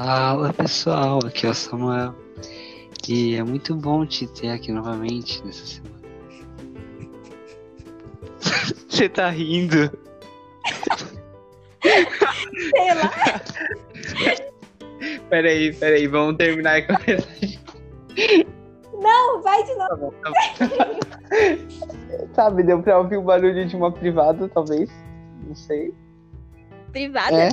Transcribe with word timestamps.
Fala 0.00 0.52
pessoal, 0.52 1.18
aqui 1.26 1.44
é 1.44 1.50
o 1.50 1.54
Samuel. 1.54 2.14
E 3.08 3.34
é 3.34 3.42
muito 3.42 3.74
bom 3.74 4.06
te 4.06 4.28
ter 4.28 4.50
aqui 4.50 4.70
novamente 4.70 5.44
nessa 5.44 5.66
semana. 5.66 5.98
Você 8.88 9.08
tá 9.08 9.28
rindo? 9.28 9.90
Sei 11.82 12.94
lá. 12.94 13.10
Peraí, 15.30 15.74
peraí, 15.74 16.06
vamos 16.06 16.36
terminar 16.36 16.86
com 16.86 16.92
essa. 17.10 17.28
Não, 19.02 19.42
vai 19.42 19.64
de 19.64 19.74
novo. 19.74 19.88
Tá 19.88 19.96
bom, 19.96 20.12
tá 20.22 20.30
bom. 20.30 20.98
Sabe, 22.34 22.62
deu 22.62 22.80
pra 22.80 22.98
ouvir 22.98 23.16
o 23.16 23.22
barulho 23.22 23.66
de 23.66 23.74
uma 23.76 23.90
privada, 23.90 24.48
talvez. 24.48 24.88
Não 25.44 25.56
sei. 25.56 25.92
Privada? 26.92 27.34
É. 27.34 27.48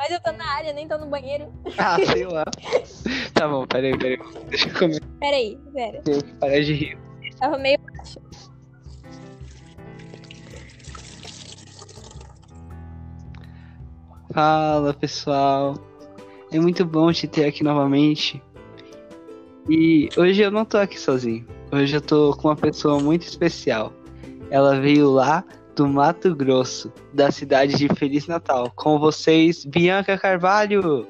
Mas 0.00 0.12
eu 0.12 0.20
tô 0.22 0.32
na 0.32 0.50
área, 0.52 0.72
nem 0.72 0.88
tô 0.88 0.96
no 0.96 1.04
banheiro. 1.04 1.52
Ah, 1.76 1.98
sei 2.06 2.24
lá. 2.24 2.44
Tá 3.34 3.46
bom, 3.46 3.66
peraí, 3.66 3.96
peraí. 3.98 4.18
Deixa 4.48 4.68
eu 4.68 4.78
começar 4.78 5.00
Peraí, 5.18 5.58
pera. 5.72 5.98
a 6.00 6.38
parar 6.40 6.60
de 6.60 6.72
rir. 6.74 6.98
Tava 7.38 7.56
meio 7.58 7.78
baixo. 7.80 8.18
Fala 14.32 14.94
pessoal, 14.94 15.74
é 16.52 16.58
muito 16.58 16.84
bom 16.84 17.12
te 17.12 17.26
ter 17.26 17.46
aqui 17.46 17.62
novamente. 17.64 18.42
E 19.68 20.08
hoje 20.16 20.42
eu 20.42 20.50
não 20.50 20.64
tô 20.64 20.78
aqui 20.78 20.98
sozinho. 20.98 21.46
Hoje 21.72 21.96
eu 21.96 22.00
tô 22.00 22.36
com 22.36 22.48
uma 22.48 22.56
pessoa 22.56 23.00
muito 23.00 23.22
especial. 23.22 23.92
Ela 24.50 24.80
veio 24.80 25.10
lá 25.10 25.44
do 25.74 25.88
Mato 25.88 26.34
Grosso, 26.34 26.92
da 27.12 27.30
cidade 27.30 27.76
de 27.76 27.88
Feliz 27.94 28.26
Natal. 28.26 28.72
Com 28.74 28.98
vocês, 28.98 29.64
Bianca 29.64 30.18
Carvalho. 30.18 31.06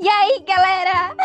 E 0.00 0.08
aí, 0.08 0.44
galera? 0.46 1.16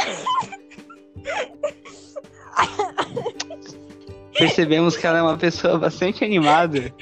Percebemos 4.37 4.97
que 4.97 5.05
ela 5.05 5.19
é 5.19 5.21
uma 5.21 5.37
pessoa 5.37 5.77
bastante 5.77 6.23
animada. 6.23 6.93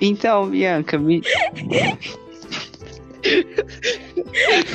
Então, 0.00 0.48
Bianca, 0.48 0.98
me. 0.98 1.22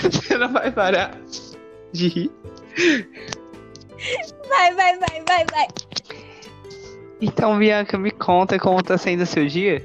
Você 0.02 0.38
não 0.38 0.52
vai 0.52 0.71
parar 0.71 1.17
de 1.91 2.08
rir? 2.08 2.31
Vai, 4.56 4.76
vai, 4.76 5.00
vai, 5.00 5.23
vai, 5.28 5.46
vai. 5.52 5.68
Então, 7.20 7.58
Bianca, 7.58 7.98
me 7.98 8.12
conta 8.12 8.60
como 8.60 8.84
tá 8.84 8.98
sendo 9.00 9.23
o 9.23 9.26
seu 9.26 9.48
dia? 9.48 9.84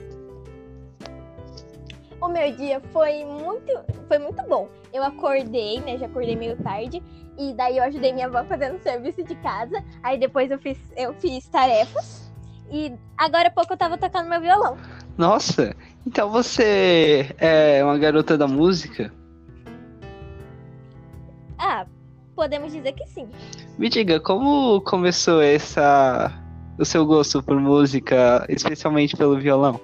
O 2.20 2.28
meu 2.28 2.54
dia 2.54 2.78
foi 2.92 3.24
muito, 3.24 3.72
foi 4.06 4.18
muito 4.18 4.42
bom. 4.46 4.68
Eu 4.92 5.02
acordei, 5.02 5.80
né? 5.80 5.96
Já 5.96 6.04
acordei 6.04 6.36
meio 6.36 6.54
tarde. 6.58 7.02
E 7.38 7.54
daí 7.54 7.78
eu 7.78 7.84
ajudei 7.84 8.12
minha 8.12 8.26
avó 8.26 8.44
fazendo 8.44 8.78
serviço 8.82 9.22
de 9.22 9.34
casa. 9.36 9.82
Aí 10.02 10.18
depois 10.18 10.50
eu 10.50 10.58
fiz, 10.58 10.76
eu 10.94 11.14
fiz 11.14 11.48
tarefas. 11.48 12.30
E 12.70 12.92
agora 13.16 13.48
há 13.48 13.50
pouco 13.50 13.72
eu 13.72 13.78
tava 13.78 13.96
tocando 13.96 14.28
meu 14.28 14.40
violão. 14.40 14.76
Nossa, 15.16 15.74
então 16.06 16.30
você 16.30 17.34
é 17.38 17.82
uma 17.82 17.96
garota 17.96 18.36
da 18.36 18.46
música? 18.46 19.10
Ah, 21.58 21.86
podemos 22.38 22.72
dizer 22.72 22.92
que 22.92 23.04
sim. 23.04 23.28
Me 23.76 23.88
diga, 23.88 24.20
como 24.20 24.80
começou 24.82 25.42
essa 25.42 26.32
o 26.78 26.84
seu 26.84 27.04
gosto 27.04 27.42
por 27.42 27.58
música, 27.58 28.46
especialmente 28.48 29.16
pelo 29.16 29.40
violão? 29.40 29.80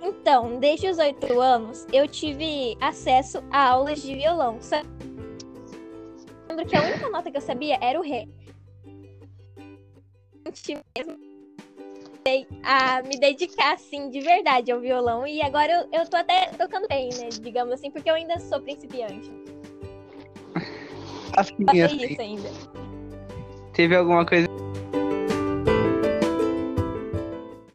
Então, 0.00 0.58
desde 0.58 0.88
os 0.88 0.96
oito 0.96 1.38
anos, 1.38 1.86
eu 1.92 2.08
tive 2.08 2.74
acesso 2.80 3.44
a 3.50 3.68
aulas 3.68 4.00
de 4.00 4.14
violão. 4.14 4.56
Só 4.62 4.76
lembro 6.48 6.64
que 6.64 6.74
a 6.74 6.82
única 6.82 7.10
nota 7.10 7.30
que 7.30 7.36
eu 7.36 7.42
sabia 7.42 7.76
era 7.82 8.00
o 8.00 8.02
ré. 8.02 8.26
Mesmo 10.96 11.18
a 12.62 13.02
me 13.02 13.18
dedicar, 13.18 13.74
assim, 13.74 14.10
de 14.10 14.20
verdade 14.20 14.70
ao 14.72 14.80
violão. 14.80 15.26
E 15.26 15.40
agora 15.42 15.86
eu, 15.92 16.00
eu 16.00 16.08
tô 16.08 16.16
até 16.16 16.46
tocando 16.58 16.86
bem, 16.88 17.10
né? 17.18 17.28
Digamos 17.40 17.72
assim, 17.74 17.90
porque 17.90 18.10
eu 18.10 18.14
ainda 18.14 18.38
sou 18.38 18.60
principiante. 18.60 19.30
Assim, 21.36 21.64
Passei 21.64 21.82
assim, 21.82 21.96
isso 22.04 22.20
ainda. 22.20 22.50
teve 23.72 23.94
alguma 23.94 24.26
coisa 24.26 24.48